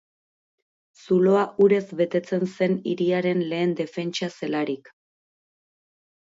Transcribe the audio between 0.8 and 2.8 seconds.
Zuloa urez betetzen zen